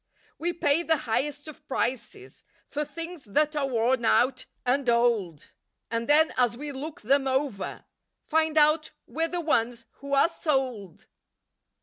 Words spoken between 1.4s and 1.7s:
of